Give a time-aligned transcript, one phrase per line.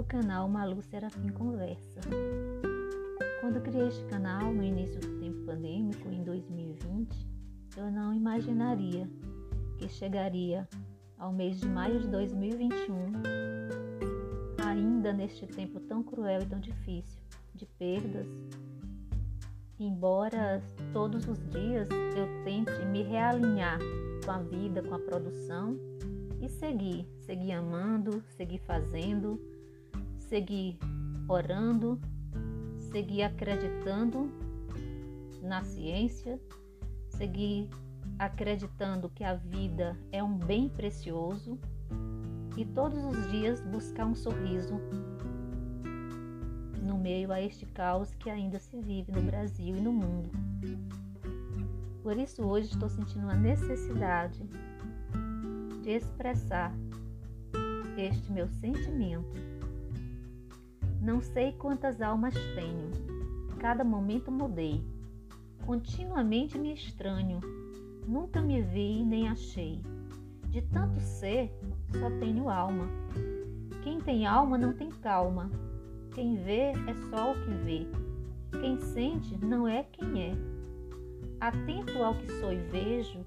[0.00, 2.00] canal Malu Serafim Conversa.
[3.40, 7.28] Quando criei este canal no início do tempo pandêmico, em 2020,
[7.76, 9.10] eu não imaginaria
[9.76, 10.66] que chegaria
[11.18, 13.12] ao mês de maio de 2021,
[14.64, 17.20] ainda neste tempo tão cruel e tão difícil,
[17.54, 18.26] de perdas.
[19.78, 20.62] Embora
[20.92, 23.78] todos os dias eu tente me realinhar
[24.24, 25.76] com a vida, com a produção
[26.40, 29.40] e seguir, seguir amando, seguir fazendo,
[30.32, 30.78] seguir
[31.28, 32.00] orando,
[32.90, 34.32] seguir acreditando
[35.42, 36.40] na ciência,
[37.10, 37.68] seguir
[38.18, 41.58] acreditando que a vida é um bem precioso
[42.56, 44.80] e todos os dias buscar um sorriso
[46.82, 50.30] no meio a este caos que ainda se vive no Brasil e no mundo.
[52.02, 54.42] Por isso, hoje estou sentindo a necessidade
[55.82, 56.74] de expressar
[57.98, 59.61] este meu sentimento.
[61.02, 62.90] Não sei quantas almas tenho,
[63.58, 64.80] cada momento mudei.
[65.66, 67.40] Continuamente me estranho,
[68.06, 69.82] nunca me vi nem achei.
[70.48, 71.52] De tanto ser,
[71.98, 72.86] só tenho alma.
[73.82, 75.50] Quem tem alma não tem calma.
[76.14, 77.86] Quem vê é só o que vê.
[78.60, 80.32] Quem sente não é quem é
[81.40, 83.26] atento ao que sou e vejo,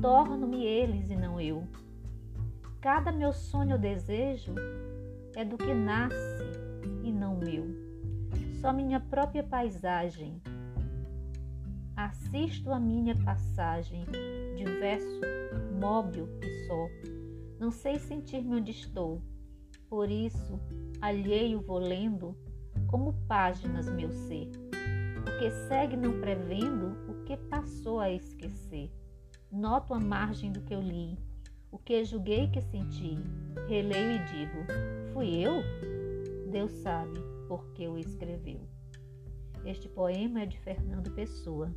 [0.00, 1.68] torno-me eles e não eu.
[2.80, 4.54] Cada meu sonho ou desejo
[5.36, 6.43] é do que nasce.
[8.64, 10.40] Só minha própria paisagem.
[11.94, 14.06] Assisto a minha passagem,
[14.56, 15.20] diverso,
[15.78, 16.88] móvel e só.
[17.60, 19.20] Não sei sentir-me onde estou,
[19.86, 20.58] por isso,
[20.98, 22.34] alheio vou lendo
[22.86, 24.50] como páginas meu ser,
[25.22, 28.90] porque segue não prevendo que passou a esquecer.
[29.52, 31.18] Noto a margem do que eu li,
[31.70, 33.18] o que julguei que senti.
[33.68, 35.62] Releio e digo: fui eu?
[36.50, 37.23] Deus sabe
[37.54, 38.60] por que o escreveu.
[39.64, 41.72] Este poema é de Fernando Pessoa.